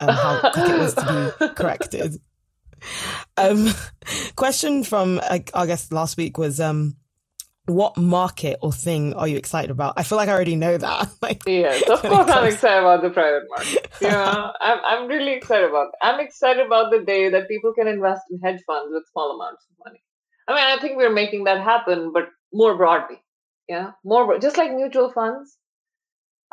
[0.00, 2.20] um, how quick it was to be corrected.
[3.36, 3.68] Um,
[4.36, 6.96] question from I guess last week was um,
[7.66, 9.94] what market or thing are you excited about?
[9.96, 11.08] I feel like I already know that.
[11.22, 13.88] like, yes, of course, I'm excited about the private market.
[14.00, 15.88] Yeah, I'm I'm really excited about.
[15.88, 15.94] It.
[16.02, 19.64] I'm excited about the day that people can invest in hedge funds with small amounts
[19.70, 20.02] of money.
[20.46, 23.22] I mean, I think we're making that happen, but more broadly.
[23.68, 25.56] Yeah, more just like mutual funds.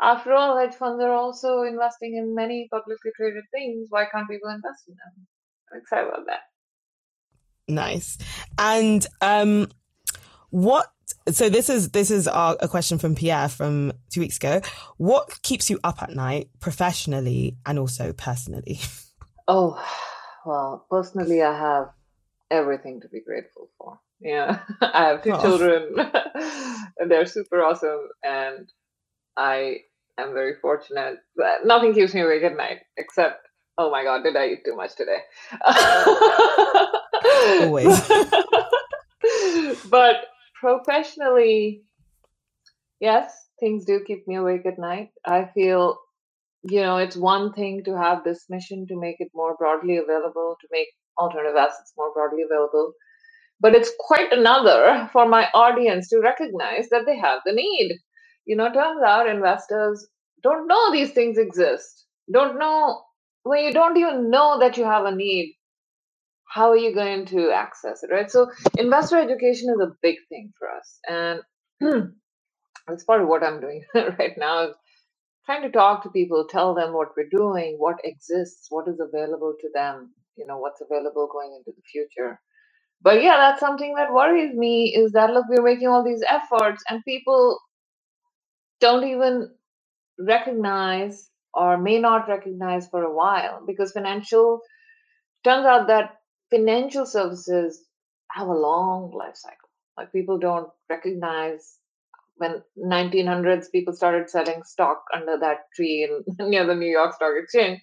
[0.00, 3.88] after all, hedge funds are also investing in many publicly traded things.
[3.90, 5.26] Why can't people invest in them?
[5.74, 6.40] Excited about that.
[7.68, 8.18] Nice.
[8.58, 9.68] And um,
[10.50, 10.86] what?
[11.30, 14.60] So this is this is our, a question from Pierre from two weeks ago.
[14.96, 18.80] What keeps you up at night, professionally and also personally?
[19.48, 19.82] Oh,
[20.46, 21.90] well, personally, I have
[22.50, 23.98] everything to be grateful for.
[24.20, 25.40] Yeah, I have two oh.
[25.40, 25.94] children,
[26.98, 28.70] and they're super awesome, and
[29.36, 29.78] I
[30.18, 31.16] am very fortunate.
[31.36, 34.76] But nothing keeps me awake at night except, oh my god, did I eat too
[34.76, 35.18] much today?
[37.62, 38.08] Always.
[39.90, 40.26] but
[40.60, 41.82] professionally,
[43.00, 45.10] yes, things do keep me awake at night.
[45.26, 45.98] I feel,
[46.62, 50.56] you know, it's one thing to have this mission to make it more broadly available,
[50.60, 52.92] to make alternative assets more broadly available.
[53.60, 57.96] But it's quite another for my audience to recognize that they have the need.
[58.44, 60.08] You know, turns out investors
[60.42, 63.02] don't know these things exist, don't know
[63.44, 65.54] when you don't even know that you have a need
[66.48, 68.30] how are you going to access it right?
[68.30, 71.40] So investor education is a big thing for us and
[72.88, 74.74] that's part of what i'm doing right now is
[75.46, 79.54] trying to talk to people tell them what we're doing what exists what is available
[79.60, 82.40] to them you know what's available going into the future.
[83.02, 86.84] But yeah that's something that worries me is that look we're making all these efforts
[86.90, 87.58] and people
[88.80, 89.50] don't even
[90.18, 94.60] recognize or may not recognize for a while because financial
[95.44, 96.16] turns out that
[96.50, 97.84] financial services
[98.30, 99.68] have a long life cycle.
[99.96, 101.78] Like people don't recognize
[102.36, 107.32] when 1900s people started selling stock under that tree in, near the New York Stock
[107.36, 107.80] Exchange.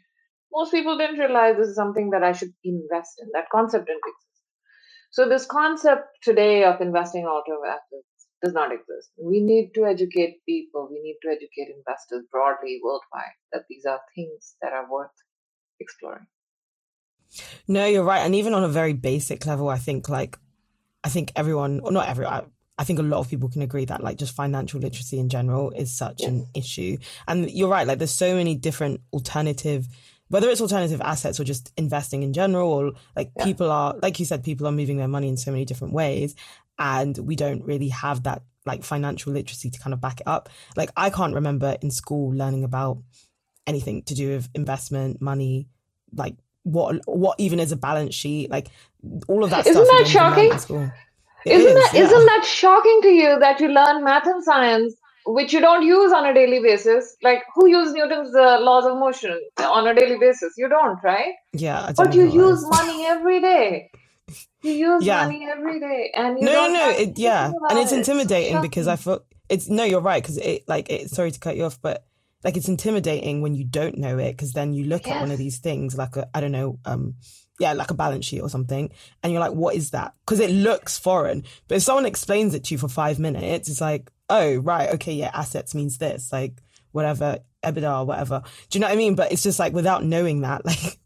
[0.51, 3.29] Most people didn't realize this is something that I should invest in.
[3.33, 4.29] That concept didn't exist.
[5.11, 8.03] So this concept today of investing in alternative
[8.43, 9.09] does not exist.
[9.17, 10.87] We need to educate people.
[10.89, 15.11] We need to educate investors broadly worldwide that these are things that are worth
[15.79, 16.27] exploring.
[17.67, 18.25] No, you're right.
[18.25, 20.37] And even on a very basic level, I think like,
[21.03, 24.01] I think everyone, or not everyone, I think a lot of people can agree that
[24.01, 26.97] like just financial literacy in general is such an issue.
[27.27, 29.87] And you're right, like there's so many different alternative,
[30.29, 33.43] whether it's alternative assets or just investing in general, or like yeah.
[33.43, 36.35] people are, like you said, people are moving their money in so many different ways.
[36.77, 40.49] And we don't really have that like financial literacy to kind of back it up.
[40.75, 42.99] Like I can't remember in school learning about
[43.67, 45.67] anything to do with investment, money,
[46.13, 48.67] like what what even is a balance sheet, like
[49.27, 49.67] all of that.
[49.67, 50.51] Isn't that shocking?
[50.53, 52.01] Isn't is, that yeah.
[52.01, 54.93] isn't that shocking to you that you learn math and science
[55.25, 57.15] which you don't use on a daily basis?
[57.21, 60.53] Like who uses Newton's uh, laws of motion on a daily basis?
[60.57, 61.33] You don't, right?
[61.53, 63.91] Yeah, but you use money every day.
[64.61, 65.23] You use yeah.
[65.25, 68.61] money every day, and no, no, no, it, yeah, and it's intimidating it.
[68.61, 71.09] because I thought it's no, you're right because it like it.
[71.09, 72.05] Sorry to cut you off, but
[72.43, 75.15] like it's intimidating when you don't know it because then you look yes.
[75.15, 77.15] at one of these things like a I don't know um
[77.59, 78.89] yeah like a balance sheet or something
[79.21, 82.63] and you're like what is that because it looks foreign but if someone explains it
[82.63, 86.53] to you for five minutes it's like oh right okay yeah assets means this like
[86.91, 90.03] whatever EBITDA or whatever do you know what I mean but it's just like without
[90.03, 90.99] knowing that like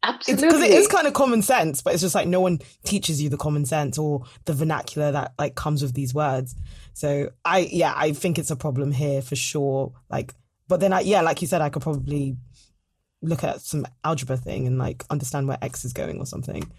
[0.00, 0.46] Absolutely.
[0.46, 3.28] Because it is kind of common sense, but it's just like no one teaches you
[3.28, 6.54] the common sense or the vernacular that like comes with these words.
[6.94, 9.92] So I, yeah, I think it's a problem here for sure.
[10.08, 10.34] Like
[10.68, 12.36] but then I, yeah, like you said, I could probably
[13.22, 16.70] look at some algebra thing and like understand where X is going or something.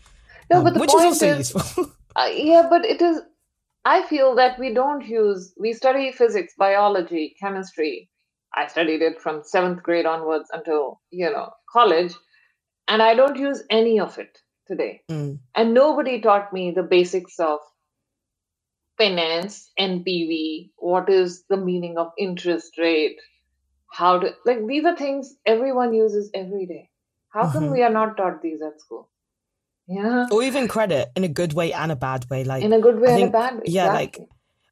[0.51, 1.91] No, um, but the which point is also is, useful.
[2.15, 3.21] uh, yeah, but it is.
[3.85, 5.53] I feel that we don't use.
[5.57, 8.09] We study physics, biology, chemistry.
[8.55, 12.13] I studied it from seventh grade onwards until you know college,
[12.87, 15.01] and I don't use any of it today.
[15.09, 15.39] Mm.
[15.55, 17.59] And nobody taught me the basics of
[18.99, 23.17] finance, NPV, what is the meaning of interest rate,
[23.89, 26.89] how to like these are things everyone uses every day.
[27.29, 27.51] How mm-hmm.
[27.53, 29.09] come we are not taught these at school?
[29.89, 32.79] Yeah or even credit in a good way and a bad way like in a
[32.79, 34.19] good way think, and a bad way yeah like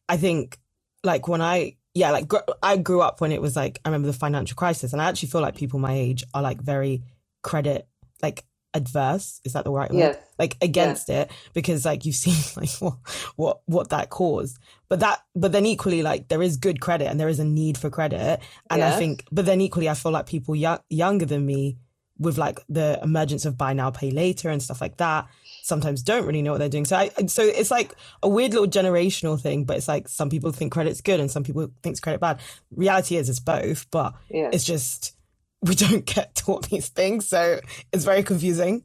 [0.07, 0.59] i think
[1.03, 4.05] like when i yeah like gr- i grew up when it was like i remember
[4.05, 7.01] the financial crisis and i actually feel like people my age are like very
[7.41, 7.87] credit
[8.21, 8.45] like
[8.77, 10.17] adverse is that the right word yes.
[10.39, 11.25] like against yes.
[11.25, 12.97] it because like you've seen like what,
[13.35, 17.19] what what that caused but that but then equally like there is good credit and
[17.19, 18.95] there is a need for credit and yes.
[18.95, 21.77] i think but then equally i feel like people younger than me
[22.19, 25.27] with like the emergence of buy now pay later and stuff like that
[25.61, 28.67] sometimes don't really know what they're doing so i so it's like a weird little
[28.67, 32.19] generational thing but it's like some people think credit's good and some people think credit
[32.19, 32.39] bad
[32.71, 34.49] reality is it's both but yeah.
[34.53, 35.16] it's just
[35.61, 37.27] we don't get taught these things.
[37.27, 37.59] So
[37.91, 38.83] it's very confusing.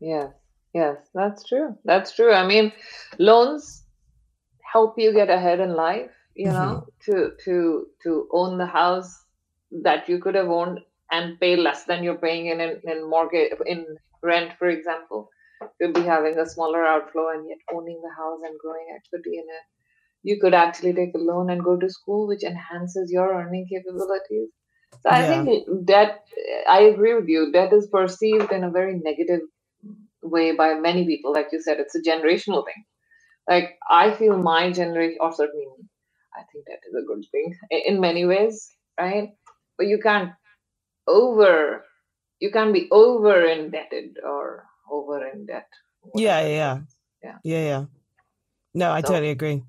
[0.00, 0.32] Yes,
[0.74, 1.76] yes, that's true.
[1.84, 2.32] That's true.
[2.32, 2.72] I mean,
[3.18, 3.84] loans
[4.72, 7.12] help you get ahead in life, you know, mm-hmm.
[7.12, 9.24] to to to own the house
[9.82, 10.80] that you could have owned
[11.10, 13.84] and pay less than you're paying in in, in mortgage in
[14.22, 15.30] rent, for example.
[15.78, 19.44] You'll be having a smaller outflow and yet owning the house and growing equity in
[19.44, 19.64] it.
[20.22, 24.48] You could actually take a loan and go to school, which enhances your earning capabilities.
[25.02, 25.44] So I yeah.
[25.44, 26.24] think that
[26.68, 29.40] I agree with you, debt is perceived in a very negative
[30.22, 31.32] way by many people.
[31.32, 32.84] Like you said, it's a generational thing.
[33.48, 35.66] Like I feel my generation, or certainly
[36.36, 39.30] I think that is a good thing in many ways, right?
[39.78, 40.32] But you can't
[41.06, 41.84] over,
[42.38, 45.68] you can't be over indebted or over in debt.
[46.14, 46.80] Yeah, yeah,
[47.22, 47.84] yeah, yeah, yeah.
[48.74, 49.62] No, I so, totally agree.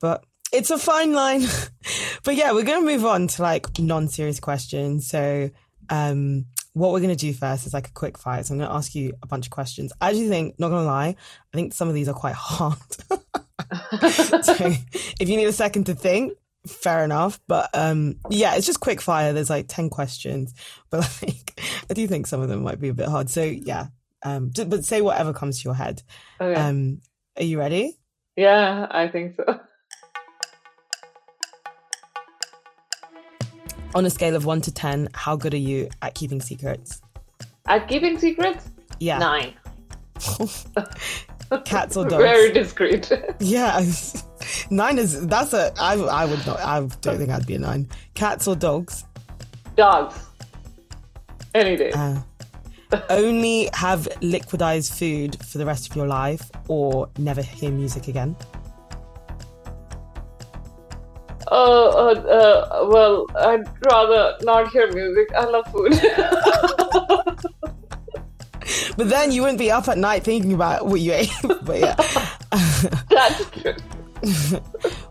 [0.00, 1.42] But it's a fine line.
[2.24, 5.08] but yeah, we're going to move on to like non-serious questions.
[5.08, 5.50] So,
[5.90, 8.42] um, what we're going to do first is like a quick fire.
[8.42, 9.92] So I'm going to ask you a bunch of questions.
[10.00, 11.16] I actually think, not going to lie,
[11.52, 12.78] I think some of these are quite hard.
[14.44, 14.72] so
[15.20, 16.34] if you need a second to think,
[16.66, 17.40] fair enough.
[17.48, 19.32] But um, yeah, it's just quick fire.
[19.32, 20.54] There's like 10 questions,
[20.90, 23.30] but like, I do think some of them might be a bit hard.
[23.30, 23.86] So yeah,
[24.22, 26.02] um, but say whatever comes to your head.
[26.40, 26.60] Okay.
[26.60, 27.00] Um,
[27.36, 27.98] are you ready?
[28.36, 29.60] Yeah, I think so.
[33.94, 37.00] On a scale of one to 10, how good are you at keeping secrets?
[37.66, 38.68] At keeping secrets?
[39.00, 39.18] Yeah.
[39.18, 39.54] Nine.
[41.64, 42.22] Cats or dogs?
[42.22, 43.10] Very discreet.
[43.40, 43.82] yeah.
[44.70, 47.88] Nine is, that's a, I, I would not, I don't think I'd be a nine.
[48.14, 49.04] Cats or dogs?
[49.76, 50.18] Dogs.
[51.54, 51.90] Any day.
[51.92, 52.20] Uh,
[53.08, 58.36] only have liquidized food for the rest of your life or never hear music again?
[61.50, 65.28] Uh, uh, uh, well, I'd rather not hear music.
[65.34, 65.92] I love food.
[68.96, 71.32] but then you wouldn't be up at night thinking about what you ate.
[71.62, 71.94] but yeah.
[73.10, 73.76] That's true.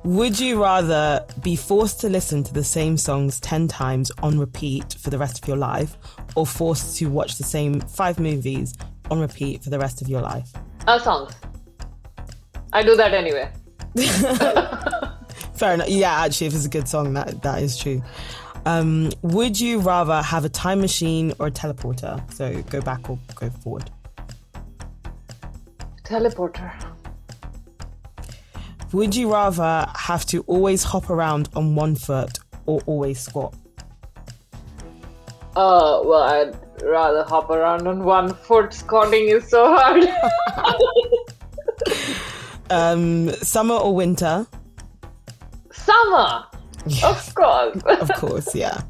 [0.04, 4.96] Would you rather be forced to listen to the same songs 10 times on repeat
[5.00, 5.98] for the rest of your life
[6.36, 8.76] or forced to watch the same five movies
[9.10, 10.52] on repeat for the rest of your life?
[10.86, 11.34] Uh, songs.
[12.74, 13.52] I do that anyway.
[15.58, 15.90] Fair enough.
[15.90, 18.02] Yeah, actually, if it's a good song, that that is true.
[18.66, 22.22] Um, would you rather have a time machine or a teleporter?
[22.34, 23.90] So go back or go forward?
[26.04, 26.72] Teleporter.
[28.94, 33.56] Would you rather have to always hop around on one foot or always squat?
[35.56, 38.74] Oh, well, I'd rather hop around on one foot.
[38.74, 40.08] Squatting is so hard.
[42.70, 44.46] um, summer or winter?
[45.88, 46.44] Summer!
[46.86, 47.10] Yeah.
[47.10, 47.82] Of course.
[48.02, 48.82] of course, yeah.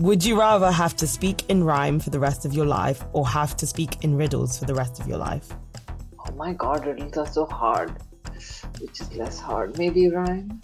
[0.00, 3.24] Would you rather have to speak in rhyme for the rest of your life or
[3.28, 5.48] have to speak in riddles for the rest of your life?
[6.18, 7.92] Oh my god, riddles are so hard.
[8.80, 9.78] Which is less hard?
[9.78, 10.60] Maybe rhyme?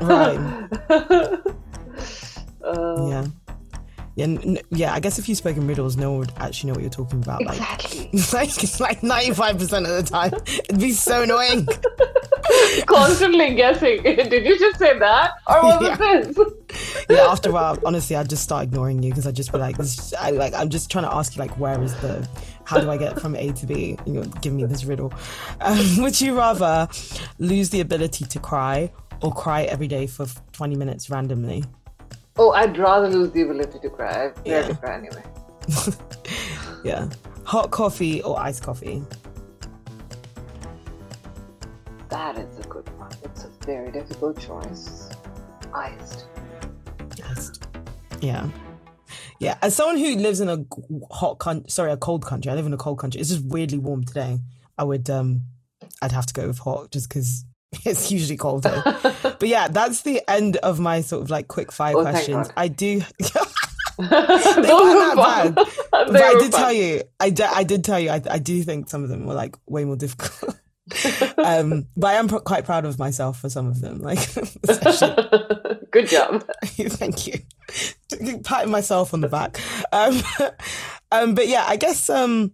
[0.00, 0.68] Rhyme.
[0.90, 1.06] uh,
[3.08, 3.26] yeah.
[4.14, 4.92] Yeah, n- yeah.
[4.92, 7.22] I guess if you spoke in riddles, no one would actually know what you're talking
[7.22, 7.40] about.
[7.42, 8.10] Exactly.
[8.32, 11.66] Like, like ninety five percent of the time, it'd be so annoying.
[12.86, 14.02] Constantly guessing.
[14.02, 15.96] Did you just say that, or was yeah.
[16.00, 17.06] it this?
[17.08, 17.26] yeah.
[17.28, 20.12] After a while, honestly, I'd just start ignoring you because I'd just be like, this,
[20.14, 22.28] I, like, I'm just trying to ask you, like, where is the,
[22.64, 23.96] how do I get from A to B?
[24.04, 25.12] And you're giving me this riddle.
[25.60, 26.88] Um, would you rather
[27.38, 31.64] lose the ability to cry or cry every day for 20 minutes randomly?
[32.36, 34.28] Oh, I'd rather lose the ability to cry.
[34.28, 34.68] I yeah.
[34.68, 35.22] to cry anyway.
[36.84, 37.08] yeah.
[37.44, 39.02] Hot coffee or iced coffee?
[42.08, 43.10] That is a good one.
[43.22, 45.10] It's a very difficult choice.
[45.74, 46.26] Iced.
[47.28, 47.66] Iced.
[48.20, 48.48] Yeah.
[49.38, 50.64] Yeah, as someone who lives in a
[51.10, 53.20] hot country, sorry, a cold country, I live in a cold country.
[53.20, 54.38] It's just weirdly warm today.
[54.78, 55.42] I would, um,
[56.00, 57.44] I'd have to go with hot just because
[57.84, 58.82] it's usually colder.
[59.42, 62.48] but yeah, that's the end of my sort of like quick fire oh, questions.
[62.56, 63.00] I do.
[63.98, 65.54] they weren't that bad.
[65.90, 66.60] but I did fun.
[66.60, 69.26] tell you, I, d- I did tell you, I, I do think some of them
[69.26, 70.56] were like way more difficult.
[71.38, 73.98] um, but I am pr- quite proud of myself for some of them.
[73.98, 74.32] Like,
[75.90, 76.48] good job.
[76.64, 77.40] Thank you.
[78.44, 79.58] Patting myself on the back.
[79.90, 80.22] Um,
[81.10, 82.52] um, but yeah, I guess um,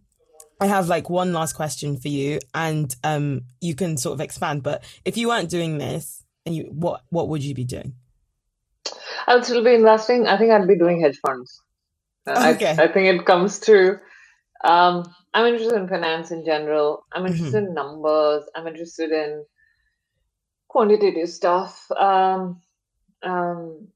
[0.59, 4.63] I have like one last question for you, and um, you can sort of expand.
[4.63, 7.95] But if you weren't doing this, and you, what what would you be doing?
[9.27, 10.27] I'll still be investing.
[10.27, 11.63] I think I'd be doing hedge funds.
[12.27, 12.75] Uh, okay.
[12.79, 13.99] I, I, think it comes to.
[14.65, 17.05] Um, I'm interested in finance in general.
[17.13, 17.33] I'm mm-hmm.
[17.33, 17.69] interested mm-hmm.
[17.69, 18.45] in numbers.
[18.57, 19.45] I'm interested in
[20.69, 21.91] quantitative stuff.
[21.93, 22.61] Um,
[23.23, 23.89] um,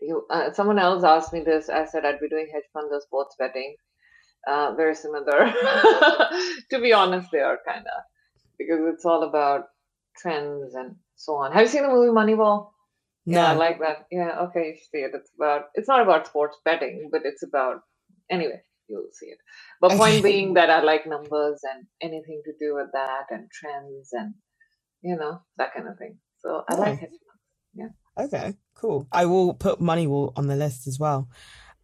[0.00, 1.68] you, uh, someone else asked me this.
[1.68, 3.76] I said I'd be doing hedge funds or sports betting
[4.46, 5.52] uh, very similar.
[6.70, 8.02] to be honest, they are kind of
[8.58, 9.64] because it's all about
[10.16, 11.52] trends and so on.
[11.52, 12.70] Have you seen the movie Moneyball?
[13.26, 13.40] No.
[13.40, 14.06] Yeah, I like that.
[14.10, 15.10] Yeah, okay, you see it.
[15.14, 17.80] It's about it's not about sports betting, but it's about
[18.30, 19.38] anyway, you'll see it.
[19.80, 24.10] But point being that I like numbers and anything to do with that and trends
[24.12, 24.34] and
[25.02, 26.18] you know, that kind of thing.
[26.38, 27.10] So I like it.
[27.74, 27.88] Yeah.
[28.18, 29.06] Okay, cool.
[29.12, 31.28] I will put Moneyball on the list as well.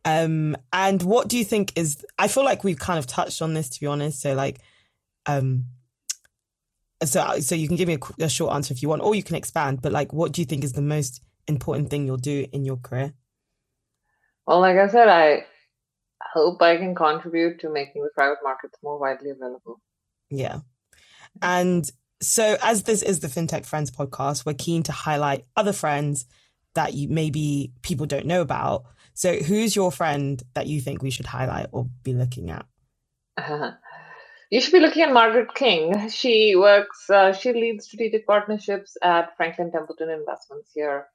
[0.04, 2.04] Um, and what do you think is?
[2.18, 4.20] I feel like we've kind of touched on this, to be honest.
[4.20, 4.60] So, like,
[5.26, 5.66] um,
[7.04, 9.14] so uh, so you can give me a, a short answer if you want, or
[9.14, 9.82] you can expand.
[9.82, 12.76] But like, what do you think is the most important thing you'll do in your
[12.76, 13.12] career?
[14.46, 15.44] Well, like I said, I
[16.22, 19.80] hope I can contribute to making the private markets more widely available.
[20.30, 20.60] Yeah,
[21.40, 21.90] and
[22.20, 26.26] so as this is the FinTech Friends podcast, we're keen to highlight other friends
[26.74, 28.84] that you maybe people don't know about.
[29.14, 32.66] So, who's your friend that you think we should highlight or be looking at?
[34.52, 36.10] You should be looking at Margaret King.
[36.10, 41.06] She works, uh, she leads strategic partnerships at Franklin Templeton Investments here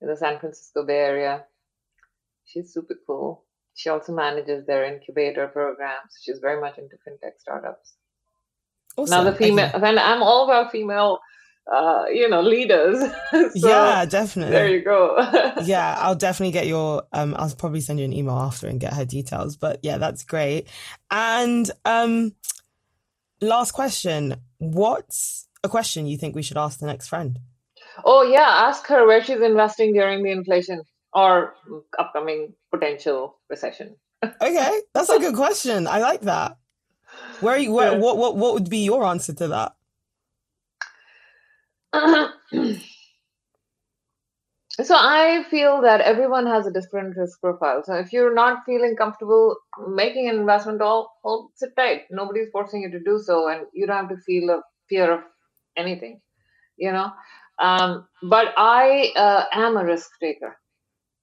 [0.00, 1.44] in the San Francisco Bay Area.
[2.44, 3.44] She's super cool.
[3.76, 6.18] She also manages their incubator programs.
[6.20, 7.94] She's very much into fintech startups.
[8.96, 9.12] Awesome.
[9.12, 11.20] Now the female, and I'm all about female
[11.72, 12.98] uh, you know, leaders.
[13.30, 14.52] so, yeah, definitely.
[14.52, 15.16] There you go.
[15.62, 18.92] yeah, I'll definitely get your um I'll probably send you an email after and get
[18.94, 19.56] her details.
[19.56, 20.66] But yeah, that's great.
[21.12, 22.34] And um
[23.42, 24.36] last question.
[24.58, 27.38] What's a question you think we should ask the next friend?
[28.04, 30.82] Oh yeah, ask her where she's investing during the inflation
[31.12, 31.54] or
[31.98, 33.96] upcoming potential recession.
[34.24, 35.86] okay, that's a good question.
[35.86, 36.56] I like that.
[37.40, 39.74] Where, you, where what what what would be your answer to that?
[44.80, 47.82] so I feel that everyone has a different risk profile.
[47.84, 49.56] So if you're not feeling comfortable
[49.88, 52.02] making an investment, all, all sit tight.
[52.10, 55.20] Nobody's forcing you to do so, and you don't have to feel a fear of
[55.76, 56.20] anything,
[56.76, 57.12] you know.
[57.58, 60.56] Um, but I uh, am a risk taker,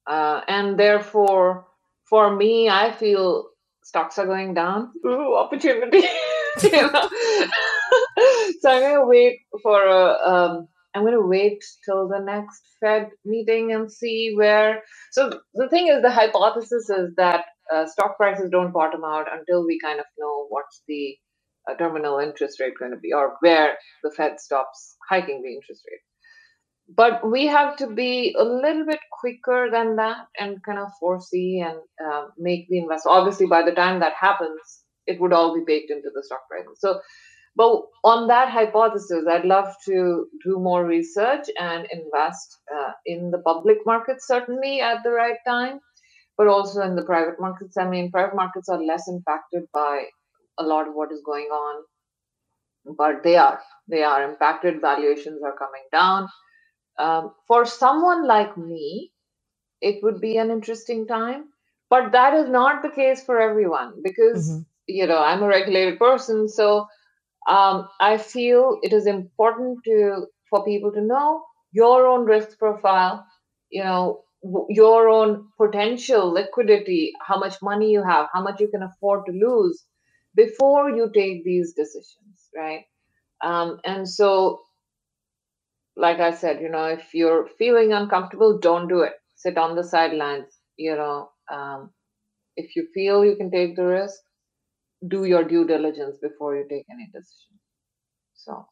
[0.08, 1.66] uh, and therefore,
[2.08, 3.50] for me, I feel
[3.84, 4.92] stocks are going down.
[5.06, 6.04] Ooh, opportunity.
[6.64, 7.10] you know?
[8.62, 10.18] so I'm gonna wait for a.
[10.24, 14.84] Um, I'm gonna wait till the next Fed meeting and see where.
[15.12, 19.66] So the thing is, the hypothesis is that uh, stock prices don't bottom out until
[19.66, 21.16] we kind of know what's the
[21.70, 25.84] uh, terminal interest rate going to be, or where the Fed stops hiking the interest
[25.90, 26.02] rate.
[26.96, 31.64] But we have to be a little bit quicker than that and kind of foresee
[31.64, 33.16] and uh, make the investment.
[33.16, 34.60] Obviously, by the time that happens,
[35.06, 36.80] it would all be baked into the stock prices.
[36.80, 37.00] So
[37.60, 43.40] but on that hypothesis, I'd love to do more research and invest uh, in the
[43.40, 45.82] public markets, certainly at the right time,
[46.38, 47.76] but also in the private markets.
[47.76, 50.06] I mean, private markets are less impacted by
[50.58, 51.84] a lot of what is going on,
[52.98, 53.60] but they are.
[53.90, 54.80] They are impacted.
[54.80, 56.30] Valuations are coming down.
[56.98, 59.12] Um, for someone like me,
[59.82, 61.50] it would be an interesting time,
[61.90, 64.62] but that is not the case for everyone because, mm-hmm.
[64.88, 66.48] you know, I'm a regulated person.
[66.48, 66.88] So,
[67.48, 73.26] um, I feel it is important to for people to know your own risk profile,
[73.70, 74.24] you know,
[74.70, 79.32] your own potential liquidity, how much money you have, how much you can afford to
[79.32, 79.86] lose
[80.36, 82.86] before you take these decisions, right?
[83.44, 84.62] Um, and so,
[85.96, 89.14] like I said, you know, if you're feeling uncomfortable, don't do it.
[89.36, 90.58] Sit on the sidelines.
[90.78, 91.92] You know, um,
[92.56, 94.20] if you feel you can take the risk,
[95.08, 97.60] do your due diligence before you take any decision.
[98.36, 98.68] So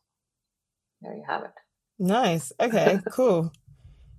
[1.02, 1.54] there you have it.
[2.00, 2.52] Nice.
[2.60, 3.52] Okay, cool.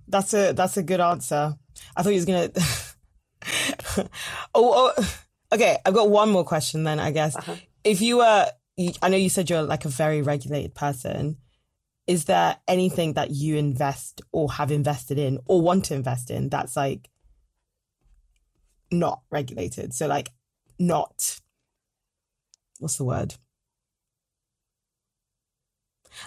[0.07, 1.55] That's a that's a good answer.
[1.95, 2.49] I thought he was gonna
[4.55, 5.15] oh, oh,
[5.51, 7.35] okay, I've got one more question then, I guess.
[7.35, 7.55] Uh-huh.
[7.83, 8.47] If you were
[9.01, 11.37] I know you said you're like a very regulated person.
[12.07, 16.49] Is there anything that you invest or have invested in or want to invest in
[16.49, 17.09] that's like
[18.89, 19.93] not regulated?
[19.93, 20.29] So like
[20.79, 21.39] not
[22.79, 23.35] what's the word?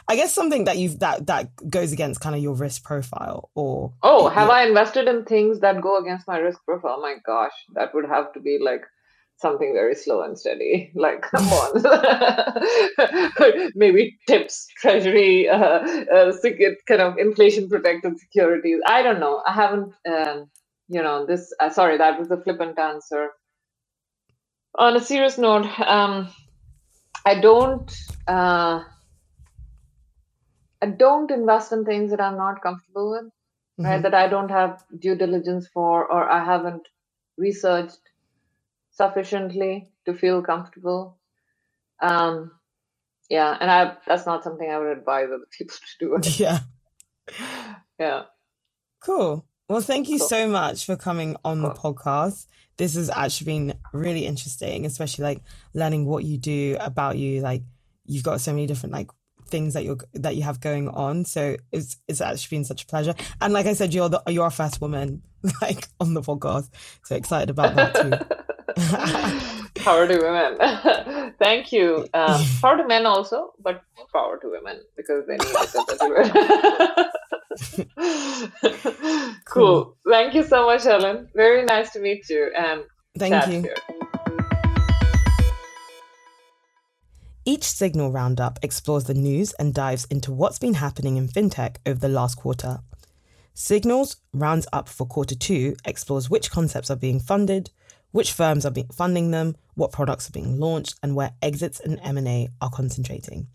[0.08, 3.92] I guess something that you've that that goes against kind of your risk profile or
[4.02, 7.02] Oh, have I invested in things that go against my risk profile?
[7.02, 8.82] My gosh, that would have to be like
[9.38, 10.92] something very slow and steady.
[10.96, 12.62] Like, come on.
[13.76, 16.32] Maybe tips, treasury, uh, uh,
[16.88, 18.80] kind of inflation protected securities.
[18.88, 19.42] I don't know.
[19.46, 20.50] I haven't, um,
[20.88, 23.30] you know, this, uh, sorry, that was a flippant answer.
[24.78, 26.28] On a serious note, um,
[27.24, 27.92] I don't
[28.26, 28.82] uh,
[30.82, 33.84] I don't invest in things that I'm not comfortable with, mm-hmm.
[33.84, 34.02] right?
[34.02, 36.88] That I don't have due diligence for, or I haven't
[37.38, 38.00] researched
[38.90, 41.18] sufficiently to feel comfortable.
[42.00, 42.50] Um,
[43.30, 46.30] yeah, and I that's not something I would advise other people to do.
[46.42, 46.58] Yeah,
[47.98, 48.22] yeah.
[49.00, 49.46] Cool.
[49.68, 50.28] Well, thank you cool.
[50.28, 51.70] so much for coming on cool.
[51.70, 52.46] the podcast.
[52.76, 55.42] This has actually been really interesting, especially like
[55.74, 57.40] learning what you do about you.
[57.40, 57.62] Like
[58.06, 59.10] you've got so many different like
[59.46, 61.24] things that you're that you have going on.
[61.24, 63.14] So it's it's actually been such a pleasure.
[63.40, 65.22] And like I said, you're the you're our first woman
[65.62, 66.70] like on the podcast.
[67.04, 68.42] So excited about that too.
[69.82, 71.34] power to women.
[71.38, 72.06] Thank you.
[72.14, 77.12] Um, power to men also, but power to women because they need it
[77.96, 79.34] cool.
[79.46, 79.96] cool.
[80.08, 81.28] Thank you so much, Helen.
[81.34, 82.82] Very nice to meet you and
[83.18, 83.62] thank you.
[83.62, 83.76] Here.
[87.44, 91.98] Each Signal Roundup explores the news and dives into what's been happening in fintech over
[91.98, 92.78] the last quarter.
[93.52, 97.70] Signals rounds up for quarter two explores which concepts are being funded,
[98.12, 101.98] which firms are being funding them, what products are being launched, and where exits and
[102.02, 103.48] M&A are concentrating.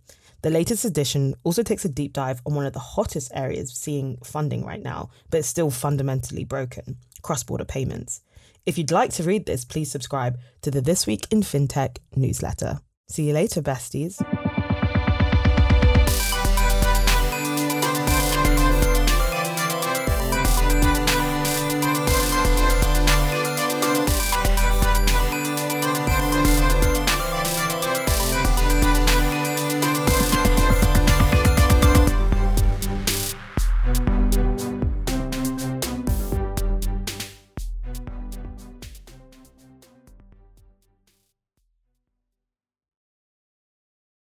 [0.43, 4.17] The latest edition also takes a deep dive on one of the hottest areas seeing
[4.23, 8.21] funding right now, but it's still fundamentally broken cross border payments.
[8.65, 12.79] If you'd like to read this, please subscribe to the This Week in FinTech newsletter.
[13.09, 14.21] See you later, besties.